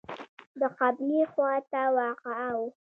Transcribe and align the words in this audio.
د 0.59 0.61
قبلې 0.79 1.21
خواته 1.31 1.83
واقع 1.97 2.47
و. 2.57 2.59